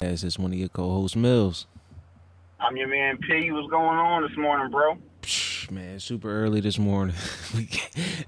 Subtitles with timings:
[0.00, 1.66] As is one of your co-hosts, Mills.
[2.60, 3.50] I'm your man P.
[3.50, 4.96] What's going on this morning, bro?
[5.70, 7.16] Man, super early this morning.
[7.54, 7.68] we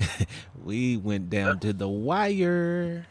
[0.64, 3.06] we went down to the wire.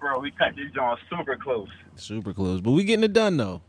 [0.00, 1.68] Bro, we cut this joint super close.
[1.96, 3.60] Super close, but we getting it done though.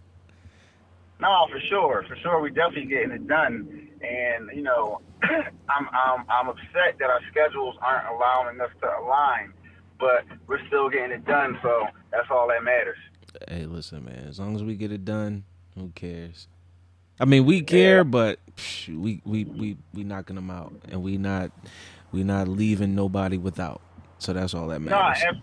[1.19, 3.89] No, for sure, for sure, we definitely getting it done.
[4.01, 9.51] And you know, I'm I'm I'm upset that our schedules aren't allowing us to align,
[9.99, 11.59] but we're still getting it done.
[11.61, 12.97] So that's all that matters.
[13.47, 14.25] Hey, listen, man.
[14.27, 15.43] As long as we get it done,
[15.75, 16.47] who cares?
[17.19, 18.03] I mean, we care, yeah.
[18.03, 21.51] but psh, we we we we knocking them out, and we not
[22.11, 23.81] we not leaving nobody without.
[24.19, 25.23] So that's all that matters.
[25.31, 25.39] No,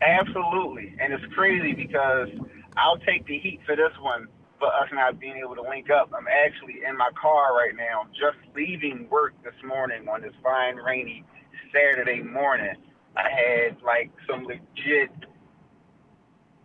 [0.00, 2.28] absolutely, and it's crazy because
[2.76, 4.28] I'll take the heat for this one
[4.58, 6.10] for us not being able to link up.
[6.16, 10.76] I'm actually in my car right now, just leaving work this morning on this fine
[10.76, 11.24] rainy
[11.72, 12.74] Saturday morning.
[13.16, 15.10] I had like some legit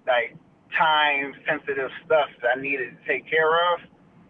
[0.08, 0.36] like
[0.78, 3.80] time sensitive stuff that I needed to take care of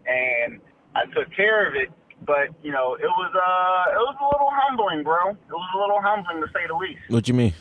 [0.06, 0.60] and
[0.94, 1.90] I took care of it.
[2.24, 5.30] But you know, it was uh, it was a little humbling, bro.
[5.30, 7.02] It was a little humbling to say the least.
[7.08, 7.52] What you mean?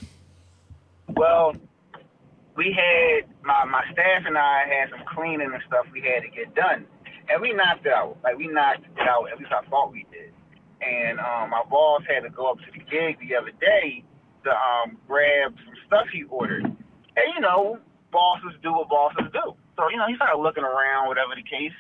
[1.10, 1.56] Well,
[2.56, 6.30] we had my my staff and I had some cleaning and stuff we had to
[6.30, 6.86] get done,
[7.30, 8.18] and we knocked out.
[8.24, 9.32] Like we knocked it out.
[9.32, 10.32] At least I thought we did.
[10.82, 14.04] And um, my boss had to go up to the gig the other day
[14.44, 16.66] to um, grab some stuff he ordered.
[16.66, 17.80] And you know,
[18.12, 19.56] bosses do what bosses do.
[19.78, 21.76] So you know, he started looking around, whatever the case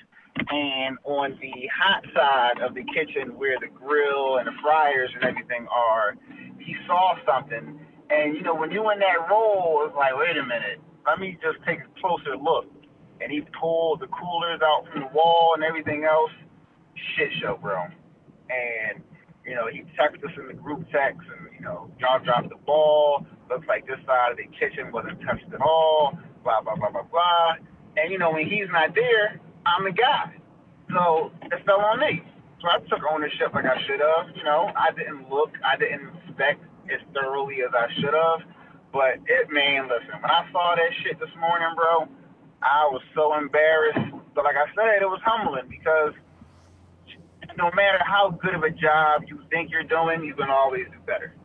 [0.49, 5.23] and on the hot side of the kitchen where the grill and the fryers and
[5.23, 6.15] everything are,
[6.59, 7.79] he saw something.
[8.09, 11.38] And you know, when you're in that role, it's like, wait a minute, let me
[11.41, 12.66] just take a closer look.
[13.21, 16.31] And he pulled the coolers out from the wall and everything else.
[17.16, 17.83] Shit show, bro.
[18.49, 19.03] And
[19.45, 22.57] you know, he texted us in the group text, and you know, y'all dropped the
[22.66, 23.25] ball.
[23.52, 26.17] Looks like this side of the kitchen wasn't touched at all.
[26.44, 27.59] Blah blah blah blah blah.
[27.97, 30.39] And you know, when he's not there, I'm the guy.
[30.95, 32.23] So it fell on me.
[32.63, 34.31] So I took ownership like I should have.
[34.38, 38.47] You know, I didn't look, I didn't inspect as thoroughly as I should have.
[38.94, 42.07] But it, man, listen, when I saw that shit this morning, bro,
[42.63, 44.16] I was so embarrassed.
[44.35, 46.13] But like I said, it was humbling because
[47.57, 51.00] no matter how good of a job you think you're doing, you can always do
[51.06, 51.35] better.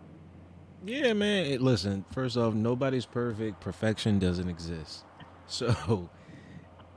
[0.85, 1.61] Yeah, man.
[1.61, 3.61] Listen, first off, nobody's perfect.
[3.61, 5.05] Perfection doesn't exist.
[5.49, 6.11] So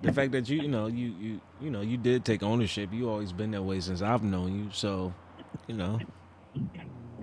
[0.01, 2.91] the fact that you you know you you you know you did take ownership.
[2.91, 4.71] You always been that way since I've known you.
[4.71, 5.13] So,
[5.67, 5.99] you know,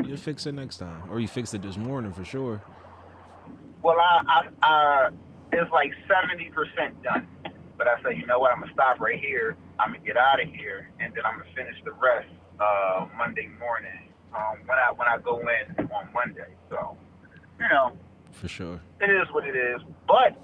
[0.05, 2.63] you'll fix it next time, or you fixed it this morning for sure.
[3.83, 5.09] Well, I, I, I
[5.53, 7.27] it's like seventy percent done.
[7.77, 8.53] But I say, you know what?
[8.53, 9.57] I'm gonna stop right here.
[9.81, 12.29] I'm gonna get out of here, and then I'm gonna finish the rest
[12.61, 14.06] uh, Monday morning
[14.37, 16.53] um, when I when I go in on Monday.
[16.71, 16.97] So,
[17.59, 17.93] you know,
[18.33, 19.81] for sure, it is what it is.
[20.07, 20.41] But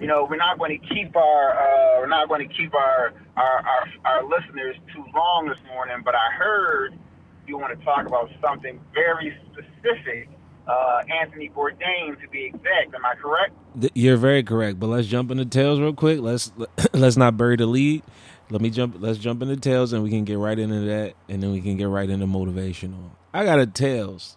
[0.00, 3.12] you know, we're not going to keep our uh, we're not going to keep our,
[3.36, 5.98] our our our listeners too long this morning.
[6.04, 6.98] But I heard
[7.46, 10.28] you want to talk about something very specific.
[10.66, 12.94] Uh, Anthony Bourdain, to be exact.
[12.94, 13.52] Am I correct?
[13.94, 14.78] You're very correct.
[14.78, 16.20] But let's jump into tales real quick.
[16.20, 16.52] Let's
[16.92, 18.02] let's not bury the lead.
[18.50, 18.96] Let me jump.
[18.98, 21.76] Let's jump into tales, and we can get right into that, and then we can
[21.76, 23.10] get right into motivational.
[23.32, 24.36] I got a tales.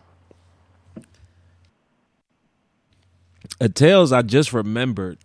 [3.60, 4.12] A tales.
[4.12, 5.18] I just remembered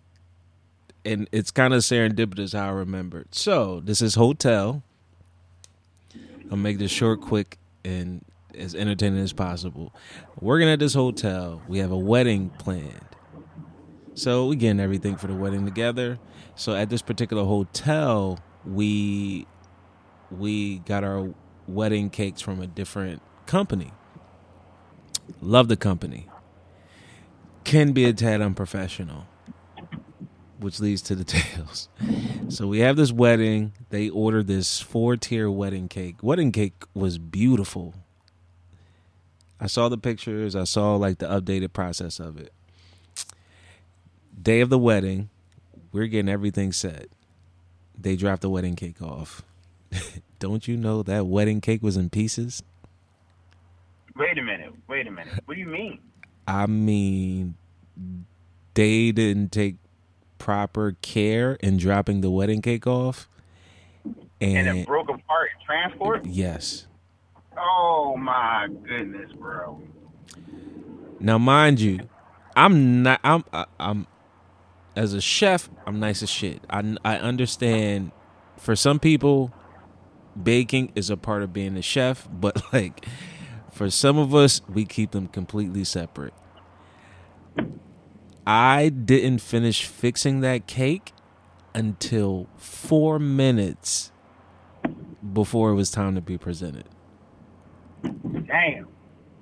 [1.05, 3.33] and it's kind of serendipitous how I remembered.
[3.33, 4.83] So this is hotel.
[6.51, 8.23] I'll make this short, quick, and
[8.55, 9.93] as entertaining as possible.
[10.39, 13.05] Working at this hotel, we have a wedding planned.
[14.15, 16.19] So we getting everything for the wedding together.
[16.55, 19.47] So at this particular hotel, we
[20.31, 21.33] we got our
[21.67, 23.91] wedding cakes from a different company.
[25.41, 26.27] Love the company.
[27.63, 29.25] Can be a tad unprofessional
[30.59, 31.89] which leads to the tales.
[32.49, 33.73] So we have this wedding.
[33.89, 36.21] They ordered this four tier wedding cake.
[36.21, 37.95] Wedding cake was beautiful.
[39.59, 40.55] I saw the pictures.
[40.55, 42.53] I saw like the updated process of it.
[44.41, 45.29] Day of the wedding,
[45.91, 47.07] we're getting everything set.
[47.99, 49.43] They dropped the wedding cake off.
[50.39, 52.63] Don't you know that wedding cake was in pieces?
[54.15, 54.73] Wait a minute.
[54.87, 55.33] Wait a minute.
[55.45, 55.99] What do you mean?
[56.47, 57.55] I mean,
[58.73, 59.75] they didn't take
[60.37, 63.27] proper care in dropping the wedding cake off.
[64.41, 66.25] And, and it broke apart in transport?
[66.25, 66.87] Yes.
[67.57, 69.81] Oh my goodness, bro.
[71.19, 71.99] Now, mind you,
[72.55, 73.19] I'm not.
[73.23, 73.43] I'm.
[73.79, 74.07] I'm.
[74.99, 76.61] As a chef, I'm nice as shit.
[76.69, 78.11] I I understand.
[78.57, 79.53] For some people,
[80.43, 83.05] baking is a part of being a chef, but like,
[83.71, 86.33] for some of us, we keep them completely separate.
[88.45, 91.13] I didn't finish fixing that cake
[91.73, 94.11] until four minutes
[95.31, 96.89] before it was time to be presented.
[98.03, 98.89] Damn.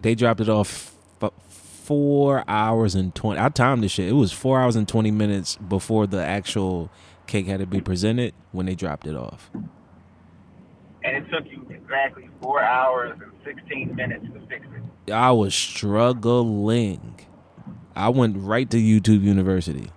[0.03, 1.31] They dropped it off f-
[1.87, 3.39] four hours and twenty.
[3.39, 4.09] I timed this shit.
[4.09, 6.91] It was four hours and twenty minutes before the actual
[7.27, 9.49] cake had to be presented when they dropped it off.
[9.53, 14.65] And it took you exactly four hours and sixteen minutes to fix
[15.07, 15.11] it.
[15.13, 17.21] I was struggling.
[17.95, 19.89] I went right to YouTube University.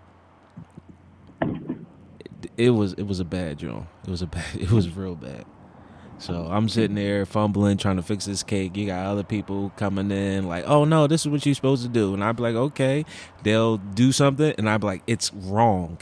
[1.42, 3.86] It, it was it was a bad joint.
[4.04, 4.44] It was a bad.
[4.54, 5.44] It was real bad.
[6.20, 8.76] So I'm sitting there fumbling, trying to fix this cake.
[8.76, 11.88] You got other people coming in, like, "Oh no, this is what you're supposed to
[11.88, 13.06] do," and I'd be like, "Okay."
[13.42, 15.96] They'll do something, and I'd be like, "It's wrong.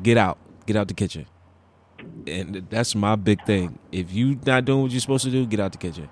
[0.00, 0.38] Get out.
[0.66, 1.26] Get out the kitchen."
[2.26, 3.80] And that's my big thing.
[3.90, 6.08] If you're not doing what you're supposed to do, get out the kitchen.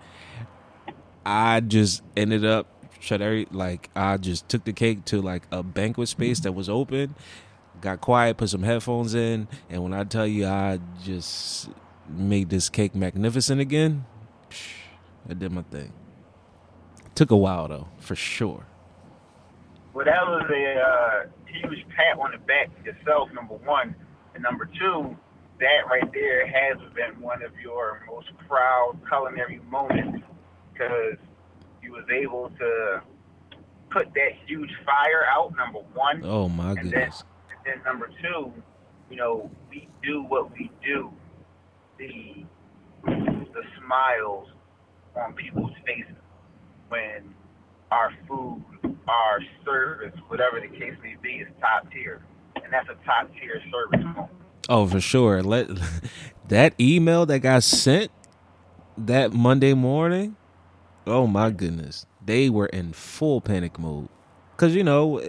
[1.24, 2.66] I just ended up
[2.98, 6.68] shut every like I just took the cake to like a banquet space that was
[6.68, 7.14] open,
[7.80, 11.68] got quiet, put some headphones in, and when I tell you I just
[12.10, 14.04] made this cake magnificent again,
[15.28, 15.92] I did my thing.
[17.14, 18.66] Took a while though, for sure.
[19.92, 23.94] Well, that was a uh, huge pat on the back to yourself, number one.
[24.34, 25.16] And number two,
[25.58, 30.24] that right there has been one of your most proud culinary moments
[30.72, 31.16] because
[31.82, 33.02] you was able to
[33.90, 36.22] put that huge fire out, number one.
[36.24, 37.24] Oh my and goodness.
[37.64, 38.52] Then, and then number two,
[39.10, 41.12] you know, we do what we do.
[42.00, 42.46] The
[43.04, 44.48] the smiles
[45.16, 46.16] on people's faces
[46.88, 47.34] when
[47.90, 48.64] our food,
[49.06, 52.22] our service, whatever the case may be, is top tier.
[52.56, 54.30] And that's a top tier service moment.
[54.68, 55.42] Oh, for sure.
[55.42, 55.68] Let
[56.48, 58.10] that email that got sent
[58.96, 60.36] that Monday morning.
[61.06, 64.08] Oh my goodness, they were in full panic mode
[64.56, 65.20] because you know,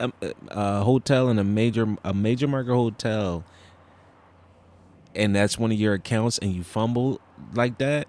[0.00, 0.12] a,
[0.48, 3.44] a hotel in a major a major market hotel,
[5.14, 7.20] and that's one of your accounts, and you fumble
[7.54, 8.08] like that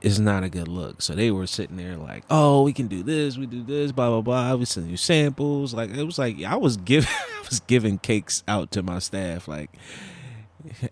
[0.00, 1.00] is not a good look.
[1.00, 4.08] So they were sitting there like, "Oh, we can do this, we do this, blah
[4.10, 5.72] blah blah." We send you samples.
[5.74, 9.48] Like it was like I was giving I was giving cakes out to my staff.
[9.48, 9.70] Like,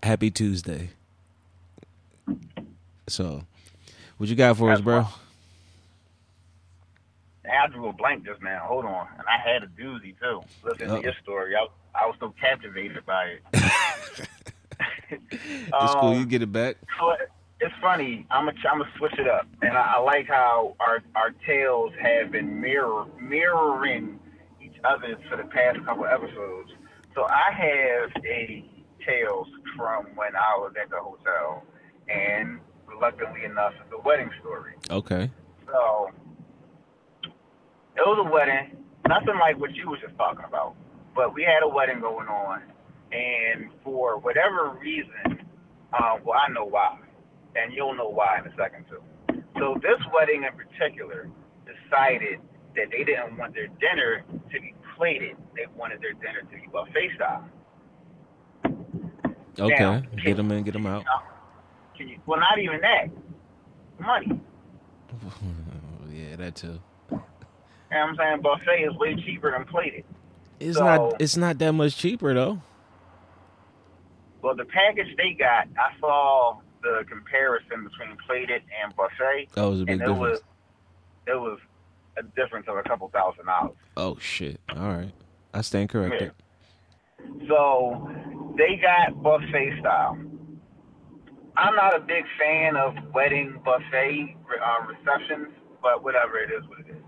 [0.02, 0.90] happy Tuesday.
[3.08, 3.42] So,
[4.16, 5.06] what you got for us, bro?
[7.44, 8.60] I drew a blank just now.
[8.66, 10.40] Hold on, and I had a doozy too.
[10.64, 10.96] Listen Oh.
[10.96, 11.54] to your story.
[11.56, 14.28] I, I was so captivated by it.
[15.10, 16.12] It's cool.
[16.14, 16.76] You Um, get it back.
[16.98, 17.14] So
[17.60, 18.26] it's funny.
[18.30, 21.92] I'm gonna I'm gonna switch it up, and I, I like how our our tales
[22.00, 24.18] have been mirror mirroring
[24.60, 26.70] each other for the past couple episodes.
[27.14, 28.64] So I have a
[29.06, 29.46] tales
[29.76, 31.62] from when I was at the hotel,
[32.08, 34.74] and reluctantly enough, it's a wedding story.
[34.90, 35.30] Okay.
[35.66, 36.10] So
[37.22, 38.76] it was a wedding,
[39.08, 40.74] nothing like what you was just talking about.
[41.14, 42.62] But we had a wedding going on,
[43.12, 45.40] and for whatever reason,
[45.92, 46.98] um, well, I know why,
[47.56, 49.02] and you'll know why in a second too.
[49.58, 51.28] So this wedding in particular
[51.66, 52.40] decided
[52.74, 56.66] that they didn't want their dinner to be plated; they wanted their dinner to be
[56.72, 57.44] buffet style.
[59.58, 59.78] Okay.
[59.78, 60.64] Now, Get them in.
[60.64, 61.04] Get them out.
[61.96, 62.18] Can you?
[62.26, 63.08] Well, not even that.
[64.00, 64.40] Money.
[66.10, 66.78] yeah, that too.
[67.10, 67.20] You know
[67.90, 68.40] what I'm saying?
[68.42, 70.04] Buffet is way cheaper than plated.
[70.58, 71.20] It's So- not.
[71.20, 72.62] It's not that much cheaper though.
[74.42, 79.70] Well, the package they got, I saw the comparison between plated and buffet, Oh, it
[79.70, 80.20] was a big and it difference.
[80.40, 80.42] was
[81.28, 81.58] it was
[82.16, 83.76] a difference of a couple thousand dollars.
[83.96, 84.60] Oh shit!
[84.76, 85.12] All right,
[85.54, 86.32] I stand corrected.
[87.48, 88.10] So
[88.58, 90.18] they got buffet style.
[91.56, 95.48] I'm not a big fan of wedding buffet uh, receptions,
[95.82, 97.02] but whatever it is, what it is.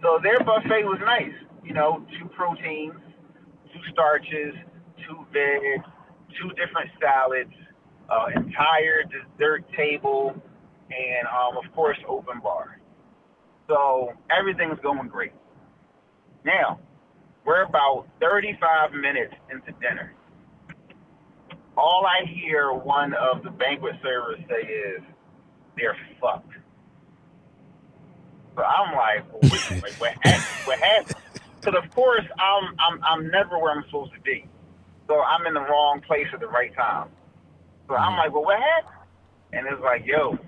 [0.00, 1.32] So their buffet was nice.
[1.64, 2.94] You know, two proteins,
[3.72, 4.54] two starches,
[5.06, 5.82] two veg,
[6.40, 7.52] two different salads,
[8.10, 10.34] uh, entire dessert table,
[10.90, 12.78] and um, of course open bar.
[13.68, 15.32] So everything's going great.
[16.44, 16.80] Now,
[17.46, 20.14] we're about 35 minutes into dinner.
[21.76, 25.02] All I hear one of the banquet servers say is,
[25.76, 26.52] they're fucked.
[28.56, 31.16] So I'm like, wait, wait, what, hap- what happened?
[31.60, 34.46] Because of course I'm, I'm I'm never where I'm supposed to be.
[35.06, 37.08] So I'm in the wrong place at the right time.
[37.88, 38.18] So I'm mm.
[38.18, 38.94] like, well, what happened?
[39.52, 40.38] And it's like, yo,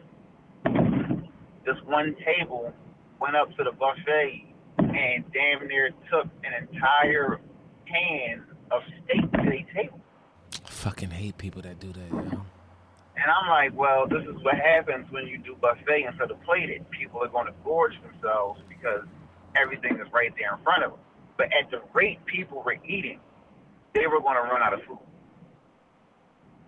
[1.64, 2.72] this one table
[3.20, 4.46] went up to the buffet
[4.78, 7.40] and damn near took an entire
[7.86, 10.00] pan of steak to their table.
[10.64, 12.10] I fucking hate people that do that.
[12.10, 12.42] Yo.
[13.16, 16.88] And I'm like, well, this is what happens when you do buffet instead of plated.
[16.90, 19.06] People are going to gorge themselves because
[19.56, 21.00] everything is right there in front of them.
[21.38, 23.20] But at the rate people were eating,
[23.96, 25.00] they were going to run out of food.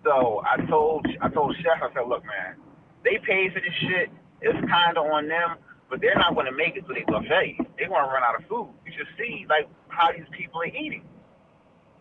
[0.03, 2.55] So I told I told Chef, I said, look, man,
[3.03, 4.09] they paid for this shit.
[4.41, 5.57] It's kind of on them,
[5.89, 7.59] but they're not going to make it to their buffet.
[7.77, 8.73] They're going to run out of food.
[8.85, 11.03] You should see like how these people are eating.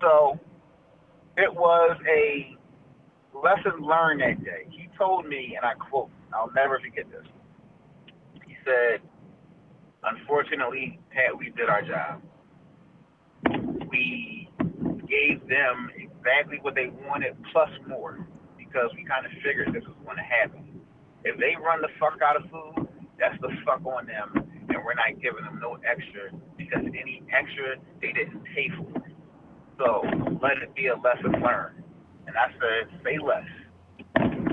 [0.00, 0.38] So
[1.37, 2.56] it was a
[3.35, 4.66] lesson learned that day.
[4.70, 7.26] He told me, and I quote, I'll never forget this.
[8.47, 9.00] He said,
[10.04, 12.23] unfortunately, Pat, we did our job.
[13.90, 14.38] We
[15.08, 19.96] gave them exactly what they wanted plus more because we kind of figured this was
[20.04, 20.80] going to happen.
[21.24, 22.88] If they run the fuck out of food,
[23.18, 27.76] that's the fuck on them, and we're not giving them no extra because any extra
[28.00, 29.02] they didn't pay for.
[29.78, 30.02] So
[30.42, 31.82] let it be a lesson learned.
[32.26, 33.48] And I said, say less.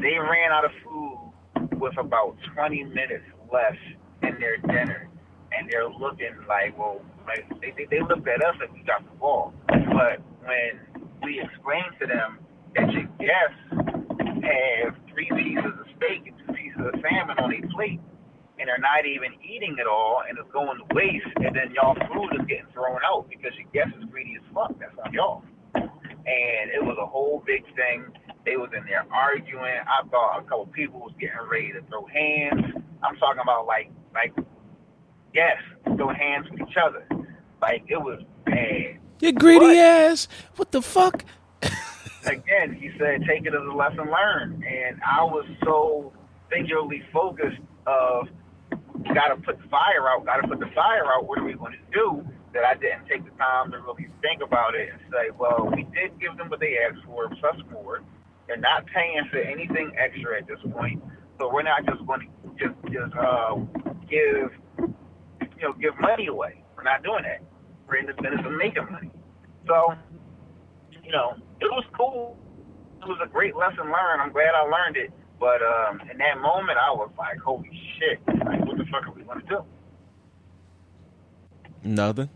[0.02, 3.78] They ran out of food with about 20 minutes left
[4.24, 5.10] in their dinner,
[5.52, 9.04] and they're looking like, well, like they, they, they looked at us like we got
[9.04, 9.54] the ball.
[9.68, 12.40] But when we explained to them
[12.76, 13.66] that your guests
[14.46, 18.00] have three pieces of steak and two pieces of salmon on a plate,
[18.60, 21.96] and they're not even eating it all, and it's going to waste, and then y'all
[22.14, 24.72] food is getting thrown out because your guest is greedy as fuck.
[24.80, 25.44] That's on y'all.
[25.76, 28.06] And it was a whole big thing.
[28.46, 29.62] They was in there arguing.
[29.86, 32.82] I thought a couple people was getting ready to throw hands.
[33.04, 34.34] I'm talking about like like
[35.34, 37.06] yes, throw hands with each other.
[37.62, 39.00] Like it was bad.
[39.20, 40.28] You greedy But- ass.
[40.56, 41.24] What the fuck?
[42.26, 44.64] again, he said, take it as a lesson learned.
[44.64, 46.12] And I was so
[46.52, 48.28] singularly focused of
[49.14, 51.26] got to put the fire out, got to put the fire out.
[51.28, 52.26] What are we going to do?
[52.54, 55.84] That I didn't take the time to really think about it and say, well, we
[55.94, 58.02] did give them what they asked for plus more.
[58.48, 61.04] They're not paying for anything extra at this point,
[61.38, 63.56] so we're not just going to just just uh,
[64.08, 66.64] give you know give money away.
[66.78, 67.42] We're not doing that.
[67.88, 69.10] The business of making money.
[69.68, 69.94] So
[71.04, 72.38] you know, it was cool.
[73.02, 74.22] It was a great lesson learned.
[74.22, 75.12] I'm glad I learned it.
[75.40, 78.20] But um, in that moment, I was like, holy shit.
[78.46, 79.64] Like, what the fuck are we going to do?
[81.84, 82.30] Nothing.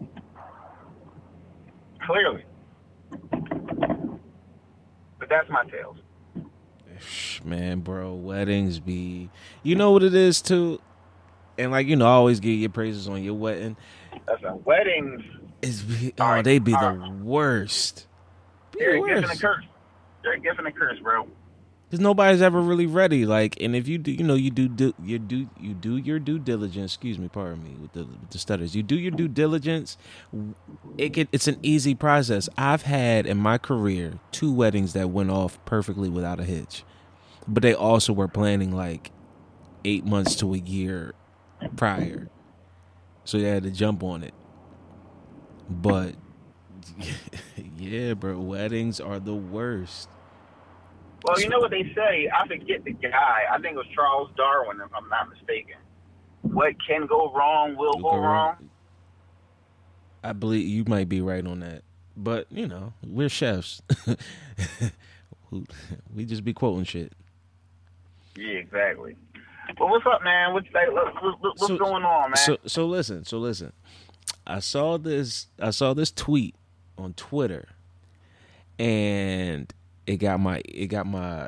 [2.06, 2.44] Clearly.
[5.20, 5.98] But that's my tales.
[7.44, 9.29] Man, bro, weddings be.
[9.63, 10.82] You know what it is too,
[11.58, 13.77] and like you know, I always give your praises on your wedding.
[14.27, 15.22] That's a weddings.
[15.61, 18.07] Is be, oh, right, they be all the worst.
[18.73, 19.41] Be They're the a gift and a worst.
[19.41, 19.65] curse.
[20.23, 21.27] They're giving a curse, bro.
[21.89, 23.25] Because nobody's ever really ready.
[23.25, 26.19] Like, and if you do, you know, you do, do you do you do your
[26.19, 26.93] due diligence.
[26.93, 28.75] Excuse me, pardon me with the with the stutters.
[28.75, 29.97] You do your due diligence.
[30.97, 32.47] It can, it's an easy process.
[32.57, 36.83] I've had in my career two weddings that went off perfectly without a hitch,
[37.47, 39.11] but they also were planning like
[39.83, 41.15] eight months to a year
[41.75, 42.29] prior,
[43.23, 44.33] so they had to jump on it.
[45.69, 46.15] But
[47.77, 50.09] yeah, bro, weddings are the worst.
[51.23, 52.29] Well, you know what they say?
[52.33, 53.43] I forget the guy.
[53.51, 55.75] I think it was Charles Darwin, if I'm not mistaken.
[56.43, 58.69] What can go wrong will go wrong.
[60.23, 61.83] I believe you might be right on that,
[62.15, 63.81] but you know we're chefs.
[66.13, 67.13] We just be quoting shit.
[68.35, 69.15] Yeah, exactly.
[69.79, 70.53] Well, what's up, man?
[70.53, 72.38] What's, like, what- what- what's So- going on, man?
[72.38, 73.73] So so listen, so listen.
[74.50, 76.56] I saw this I saw this tweet
[76.98, 77.70] on Twitter
[78.79, 79.72] and
[80.08, 81.48] it got my it got my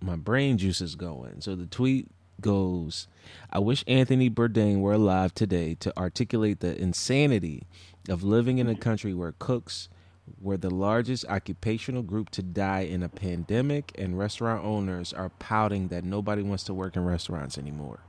[0.00, 1.40] my brain juices going.
[1.40, 2.08] So the tweet
[2.40, 3.06] goes,
[3.50, 7.62] I wish Anthony Bourdain were alive today to articulate the insanity
[8.08, 9.88] of living in a country where cooks
[10.40, 15.88] were the largest occupational group to die in a pandemic and restaurant owners are pouting
[15.88, 18.00] that nobody wants to work in restaurants anymore.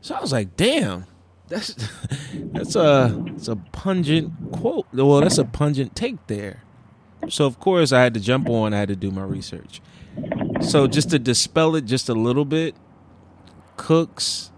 [0.00, 1.06] So I was like, damn,
[1.48, 1.74] that's
[2.52, 4.86] that's a it's a pungent quote.
[4.92, 6.62] Well, that's a pungent take there.
[7.28, 8.74] So of course I had to jump on.
[8.74, 9.80] I had to do my research.
[10.60, 12.74] So just to dispel it just a little bit,
[13.76, 14.50] cooks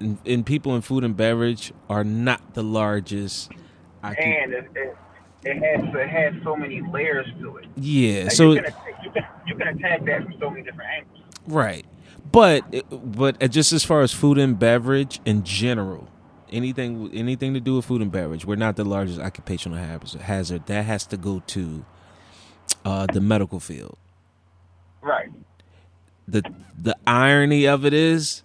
[0.00, 3.50] and, and people in food and beverage are not the largest.
[4.02, 4.96] and it, it,
[5.44, 7.66] it has it has so many layers to it.
[7.76, 8.24] yeah.
[8.24, 10.90] Like, So you, can, attack- you can you can attack that from so many different
[10.90, 11.24] angles.
[11.46, 11.86] Right.
[12.30, 16.08] But but uh, just as far as food and beverage in general,
[16.50, 20.66] anything anything to do with food and beverage, we're not the largest occupational hazard.
[20.66, 21.84] That has to go to
[22.84, 23.96] uh, the medical field.
[25.00, 25.30] Right.
[26.26, 26.42] the
[26.80, 28.42] The irony of it is,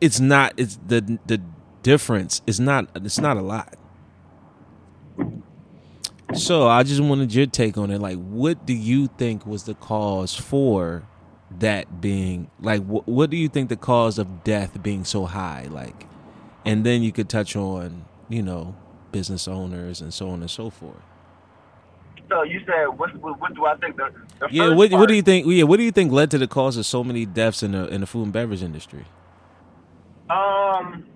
[0.00, 0.52] it's not.
[0.56, 1.40] It's the the
[1.82, 2.88] difference is not.
[2.96, 3.74] It's not a lot.
[6.34, 8.00] So I just wanted your take on it.
[8.00, 11.04] Like, what do you think was the cause for
[11.58, 12.50] that being?
[12.60, 15.68] Like, wh- what do you think the cause of death being so high?
[15.70, 16.07] Like,
[16.68, 18.76] and then you could touch on, you know,
[19.12, 21.02] business owners and so on and so forth.
[22.30, 23.96] So you said, what, what, what do I think?
[23.96, 24.10] The,
[24.40, 25.46] the Yeah, what what do you think?
[25.48, 27.88] Yeah, what do you think led to the cause of so many deaths in the
[27.88, 29.06] in the food and beverage industry?
[30.30, 31.06] Um,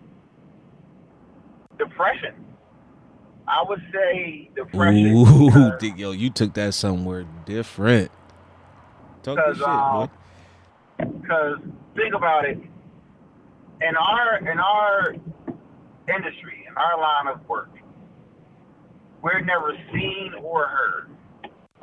[1.78, 2.35] depression.
[3.49, 5.16] I would say depression.
[5.16, 8.11] Ooh, dig- yo, you took that somewhere different.
[9.23, 10.09] Talk your Because shit, boy.
[11.00, 11.59] um, because
[11.97, 12.59] think about it,
[13.82, 15.14] in our in our
[16.09, 17.71] industry, in our line of work,
[19.23, 21.11] we're never seen or heard.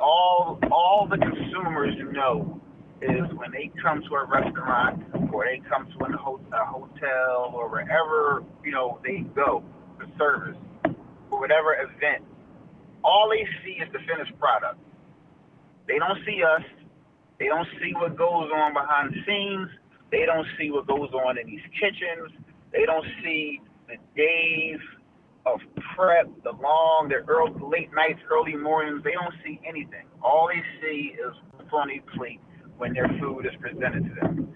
[0.00, 2.60] All all the consumers know
[3.02, 7.52] is when they come to a restaurant or they come to an ho- a hotel
[7.54, 9.64] or wherever you know they go
[9.98, 10.58] for service
[11.30, 12.24] or whatever event.
[13.04, 14.78] All they see is the finished product.
[15.88, 16.62] They don't see us.
[17.38, 19.68] They don't see what goes on behind the scenes.
[20.12, 22.32] They don't see what goes on in these kitchens.
[22.72, 24.80] They don't see the days
[25.46, 25.58] of
[25.96, 29.02] prep, the long, the early, late nights, early mornings.
[29.02, 30.06] They don't see anything.
[30.22, 32.40] All they see is what's on plate
[32.78, 34.54] when their food is presented to them.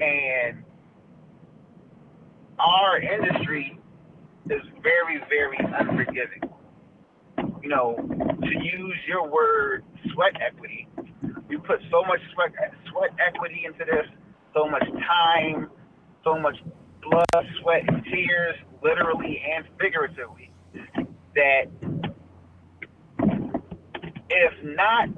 [0.00, 0.64] And
[2.58, 3.78] our industry
[4.46, 6.42] is very, very unforgiving.
[7.62, 10.88] You know, to use your word, sweat equity,
[11.48, 12.52] we put so much sweat,
[12.90, 14.06] sweat equity into this,
[14.54, 15.70] so much time,
[16.24, 16.56] so much
[17.02, 20.50] blood, sweat, and tears, literally and figuratively,
[21.34, 21.64] that
[24.30, 25.08] if not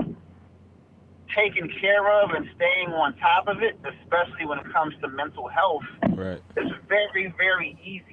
[1.34, 5.48] taken care of and staying on top of it, especially when it comes to mental
[5.48, 6.40] health, Right.
[6.56, 8.12] it's very, very easy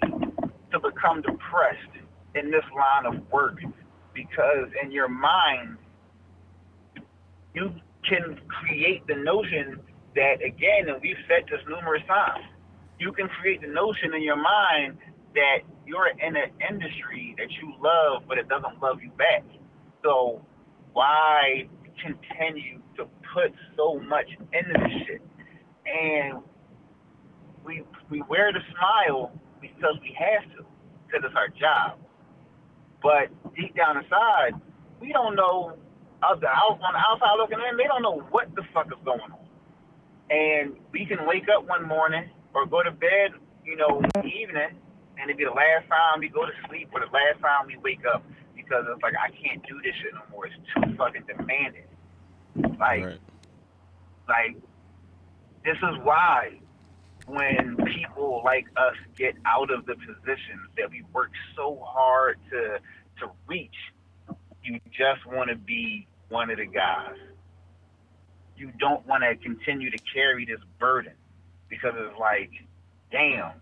[0.72, 1.80] to become depressed
[2.36, 3.60] in this line of work
[4.14, 5.78] because in your mind,
[7.54, 7.74] you
[8.08, 9.80] can create the notion
[10.16, 12.44] that, again, and we've said this numerous times,
[13.00, 14.98] you can create the notion in your mind
[15.36, 19.44] that you're in an industry that you love, but it doesn't love you back.
[20.04, 20.46] So
[20.94, 21.68] why
[22.02, 25.22] continue to put so much into this shit?
[25.86, 26.40] And
[27.66, 30.66] we we wear the smile because we have to,
[31.08, 32.00] because it's our job.
[33.02, 34.54] But deep down inside,
[35.00, 35.78] we don't know.
[36.24, 39.00] Of the out on the outside looking in, they don't know what the fuck is
[39.04, 39.42] going on.
[40.30, 43.32] And we can wake up one morning or go to bed,
[43.66, 44.78] you know, in the evening,
[45.22, 47.78] and it'd be the last time we go to sleep or the last time we
[47.78, 48.24] wake up
[48.56, 50.48] because it's like I can't do this shit no more.
[50.48, 51.86] It's too fucking demanding.
[52.80, 53.20] Like Right.
[54.28, 54.56] like
[55.64, 56.60] this is why
[57.28, 62.80] when people like us get out of the positions that we work so hard to
[63.20, 63.78] to reach,
[64.64, 67.16] you just want to be one of the guys.
[68.58, 71.14] You don't want to continue to carry this burden
[71.70, 72.52] because it's like,
[73.12, 73.54] damn,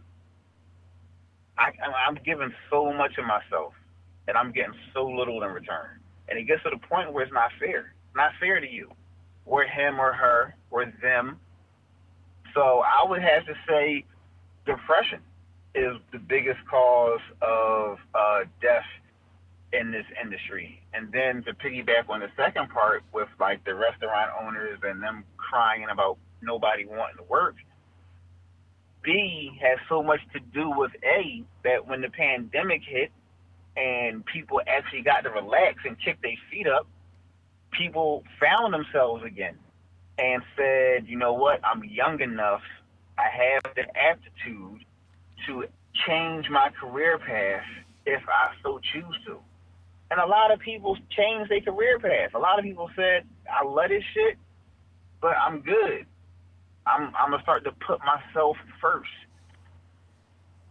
[1.60, 1.72] I,
[2.08, 3.74] I'm giving so much of myself
[4.28, 6.00] and I'm getting so little in return.
[6.30, 7.94] And it gets to the point where it's not fair.
[8.16, 8.92] Not fair to you,
[9.46, 11.40] or him, or her, or them.
[12.54, 14.06] So I would have to say
[14.66, 15.20] depression
[15.76, 18.86] is the biggest cause of uh, death
[19.74, 20.82] in this industry.
[20.94, 25.24] And then to piggyback on the second part with like the restaurant owners and them
[25.38, 27.56] crying about nobody wanting to work,
[29.10, 33.12] B has so much to do with A that when the pandemic hit
[33.76, 36.86] and people actually got to relax and kick their feet up,
[37.72, 39.58] people found themselves again
[40.20, 42.62] and said, you know what, I'm young enough,
[43.18, 44.86] I have the aptitude
[45.48, 45.66] to
[46.06, 47.66] change my career path
[48.06, 49.40] if I so choose to.
[50.12, 52.36] And a lot of people changed their career path.
[52.36, 54.38] A lot of people said, I love this shit,
[55.20, 56.06] but I'm good.
[56.90, 59.10] I'm, I'm gonna start to put myself first.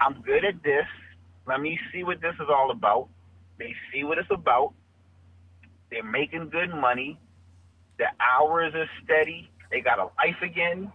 [0.00, 0.86] I'm good at this.
[1.46, 3.08] Let me see what this is all about.
[3.58, 4.74] They see what it's about.
[5.90, 7.18] They're making good money.
[7.98, 9.50] The hours are steady.
[9.70, 10.92] They got a life again.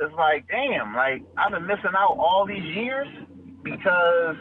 [0.00, 3.06] It's like, damn, like I've been missing out all these years
[3.62, 4.36] because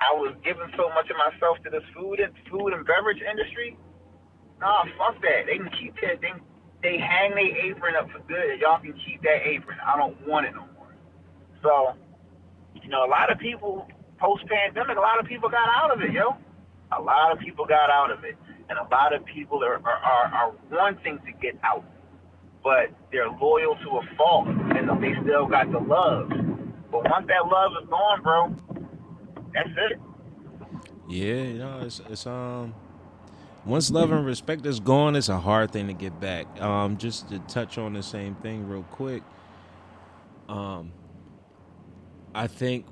[0.00, 3.76] I was giving so much of myself to this food and food and beverage industry.
[4.60, 5.46] Nah, fuck that.
[5.46, 6.20] They can keep that.
[6.22, 6.30] They
[6.82, 8.60] they hang their apron up for good.
[8.60, 9.78] Y'all can keep that apron.
[9.84, 10.94] I don't want it no more.
[11.62, 11.94] So,
[12.82, 13.88] you know, a lot of people
[14.18, 16.36] post pandemic, a lot of people got out of it, yo.
[16.92, 18.36] A lot of people got out of it,
[18.70, 21.84] and a lot of people are are, are, are wanting to get out,
[22.64, 26.30] but they're loyal to a fault, and they still got the love.
[26.90, 28.56] But once that love is gone, bro,
[29.52, 30.00] that's it.
[31.08, 32.74] Yeah, you know, it's it's um
[33.68, 36.46] once love and respect is gone, it's a hard thing to get back.
[36.60, 39.22] Um, just to touch on the same thing real quick.
[40.48, 40.92] Um,
[42.34, 42.86] I think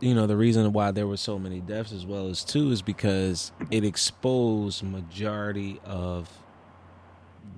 [0.00, 2.80] you know the reason why there were so many deaths as well as too is
[2.80, 6.30] because it exposed majority of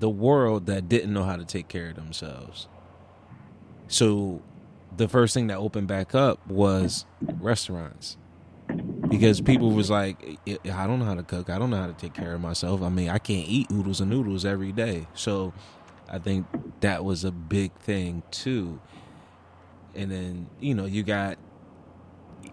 [0.00, 2.66] the world that didn't know how to take care of themselves.
[3.86, 4.42] So
[4.96, 8.16] the first thing that opened back up was restaurants.
[9.08, 11.50] Because people was like, I don't know how to cook.
[11.50, 12.82] I don't know how to take care of myself.
[12.82, 15.06] I mean, I can't eat oodles and noodles every day.
[15.14, 15.52] So
[16.08, 16.46] I think
[16.80, 18.80] that was a big thing too.
[19.94, 21.38] And then, you know, you got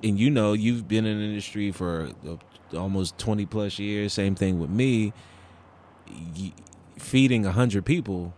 [0.03, 4.13] and you know, you've been in the industry for uh, almost 20 plus years.
[4.13, 5.13] Same thing with me.
[6.97, 8.33] Feeding 100 people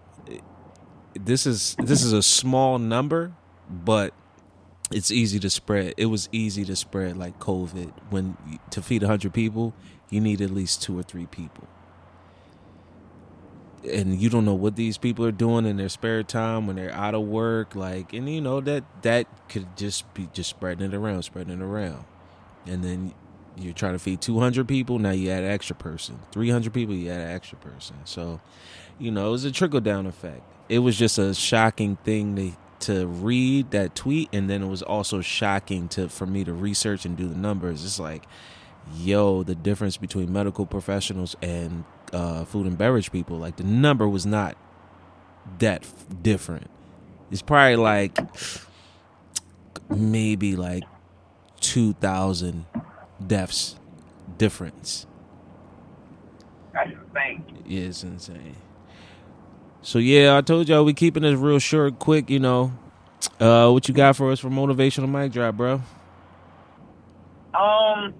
[1.16, 3.34] this is this is a small number,
[3.70, 4.14] but
[4.94, 5.96] it's easy to spread.
[5.98, 7.92] It was easy to spread like COVID.
[8.10, 8.38] When
[8.70, 9.74] to feed 100 people,
[10.10, 11.68] you need at least two or three people.
[13.92, 16.94] And you don't know what these people are doing in their spare time when they're
[16.94, 20.94] out of work like and you know that that could just be just spreading it
[20.94, 22.06] around, spreading it around.
[22.66, 23.14] And then
[23.58, 26.20] you're trying to feed 200 people, now you add an extra person.
[26.32, 27.98] 300 people, you add an extra person.
[28.06, 28.40] So,
[29.00, 30.44] you know, it was a trickle down effect.
[30.70, 32.52] It was just a shocking thing to
[32.84, 37.06] to read that tweet and then it was also shocking to for me to research
[37.06, 37.86] and do the numbers.
[37.86, 38.26] It's like
[38.98, 44.08] yo the difference between medical professionals and uh, food and beverage people like the number
[44.08, 44.58] was not
[45.60, 46.70] that f- different.
[47.32, 48.18] It's probably like
[49.90, 50.84] maybe like
[51.62, 52.66] 2000
[53.26, 53.80] deaths
[54.38, 55.08] difference.
[56.74, 57.46] That's insane.
[57.66, 58.56] Yeah, it's insane
[59.84, 62.30] so yeah, I told y'all we keeping this real short, quick.
[62.30, 62.72] You know,
[63.40, 65.74] uh, what you got for us for motivational mic drop, bro?
[67.54, 68.14] Um,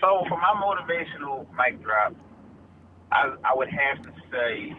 [0.00, 2.14] so for my motivational mic drop,
[3.10, 4.76] I I would have to say.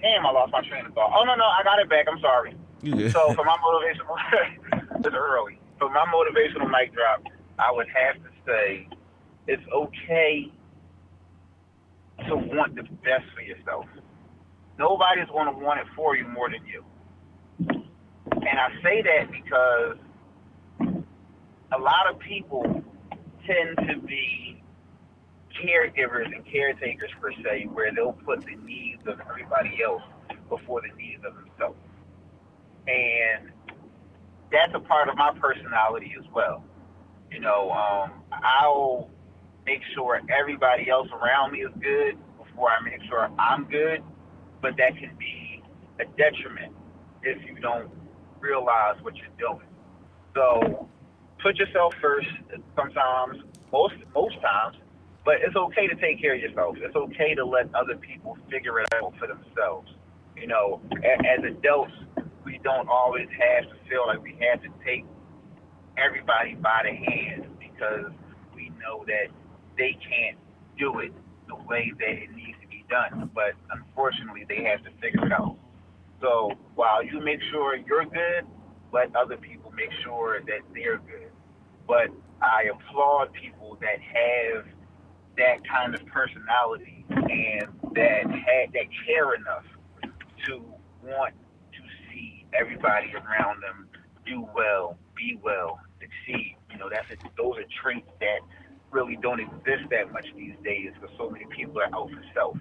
[0.00, 1.12] Damn, I lost my train of thought.
[1.16, 2.06] Oh no, no, I got it back.
[2.10, 2.54] I'm sorry.
[2.82, 3.08] Yeah.
[3.08, 5.58] So for my motivational, it's early.
[5.78, 7.24] For my motivational mic drop,
[7.58, 8.88] I would have to say
[9.46, 10.52] it's okay
[12.28, 13.86] to want the best for yourself.
[14.78, 16.84] Nobody's going to want it for you more than you.
[17.58, 19.96] And I say that because
[21.72, 22.82] a lot of people
[23.46, 24.62] tend to be
[25.62, 30.02] caregivers and caretakers per se, where they'll put the needs of everybody else
[30.48, 31.78] before the needs of themselves.
[32.86, 33.52] And
[34.50, 36.64] that's a part of my personality as well.
[37.30, 39.10] You know, um, I'll
[39.66, 44.02] make sure everybody else around me is good before I make sure I'm good.
[44.60, 45.62] But that can be
[46.00, 46.74] a detriment
[47.22, 47.90] if you don't
[48.40, 49.66] realize what you're doing.
[50.34, 50.88] So
[51.42, 52.28] put yourself first
[52.76, 53.38] sometimes,
[53.72, 54.76] most most times,
[55.24, 56.76] but it's okay to take care of yourself.
[56.78, 59.90] It's okay to let other people figure it out for themselves.
[60.36, 61.92] You know, as adults,
[62.44, 65.04] we don't always have to feel like we have to take
[65.96, 68.10] everybody by the hand because
[68.54, 69.28] we know that
[69.82, 70.38] they can't
[70.78, 71.12] do it
[71.48, 73.28] the way that it needs to be done.
[73.34, 75.56] But unfortunately, they have to figure it out.
[76.20, 78.46] So while you make sure you're good,
[78.92, 81.32] let other people make sure that they're good.
[81.88, 84.66] But I applaud people that have
[85.36, 89.64] that kind of personality and that had that care enough
[90.46, 90.62] to
[91.02, 91.34] want
[91.72, 93.88] to see everybody around them
[94.24, 96.56] do well, be well, succeed.
[96.70, 98.40] You know, that's a, those are traits that
[98.92, 102.56] really don't exist that much these days because so many people are out for self.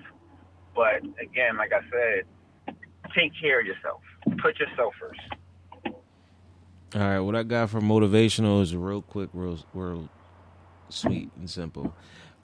[0.74, 2.76] But again, like I said,
[3.16, 4.02] take care of yourself.
[4.42, 5.20] Put yourself first.
[6.94, 10.10] All right, what I got for motivational is real quick, real, real
[10.90, 11.94] sweet and simple.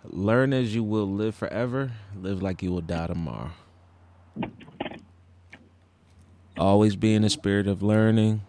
[0.04, 1.92] Learn as you will live forever.
[2.16, 3.52] Live like you will die tomorrow.
[6.58, 8.42] Always be in the spirit of learning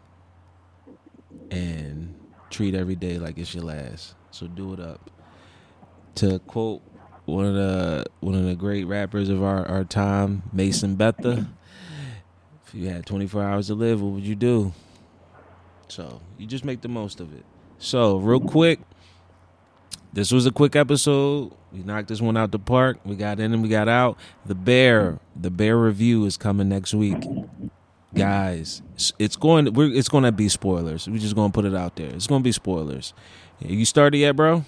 [1.50, 2.14] and
[2.48, 4.14] treat every day like it's your last.
[4.30, 5.10] So do it up
[6.18, 6.82] to quote
[7.26, 11.48] one of the one of the great rappers of our, our time, Mason Betha.
[12.66, 14.72] If you had 24 hours to live, what would you do?
[15.88, 17.44] So you just make the most of it.
[17.78, 18.80] So real quick,
[20.12, 21.52] this was a quick episode.
[21.72, 22.98] We knocked this one out the park.
[23.04, 24.18] We got in and we got out.
[24.44, 27.22] The Bear, the Bear review is coming next week,
[28.14, 28.82] guys.
[29.18, 29.72] It's going.
[29.72, 31.08] We're, it's going to be spoilers.
[31.08, 32.08] We're just going to put it out there.
[32.08, 33.14] It's going to be spoilers.
[33.60, 34.64] You started yet, bro?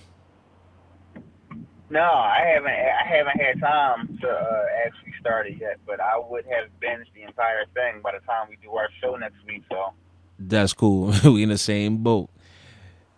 [1.90, 2.70] No, I haven't.
[2.70, 7.12] I haven't had time to uh, actually start it yet, but I would have binged
[7.14, 9.64] the entire thing by the time we do our show next week.
[9.68, 9.92] So
[10.38, 11.12] that's cool.
[11.24, 12.30] we in the same boat.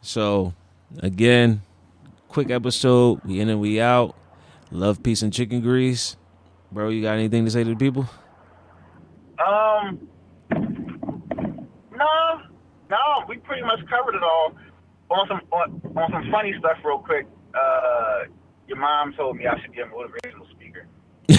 [0.01, 0.55] So
[1.01, 1.61] again,
[2.29, 3.21] quick episode.
[3.25, 4.17] We in and we out.
[4.71, 6.17] Love, peace, and chicken grease,
[6.73, 6.89] bro.
[6.89, 8.09] You got anything to say to the people?
[9.39, 10.09] Um,
[10.51, 12.41] No,
[12.89, 14.55] no, we pretty much covered it all.
[15.11, 17.27] On some on, on some funny stuff, real quick.
[17.55, 18.25] Uh,
[18.69, 20.87] your mom told me I should be a motivational speaker.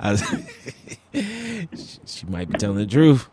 [0.00, 0.16] I,
[2.06, 3.28] she might be telling the truth.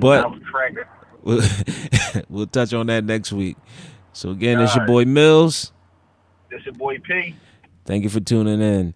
[0.00, 0.84] But I was cracking.
[1.22, 1.42] we'll,
[2.28, 3.56] we'll touch on that next week.
[4.12, 5.72] So again, it's your boy Mills.
[6.50, 7.34] This your boy P.
[7.84, 8.94] Thank you for tuning in.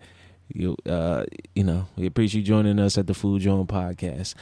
[0.53, 1.24] You uh
[1.55, 4.35] you know, we appreciate you joining us at the Food Joint Podcast.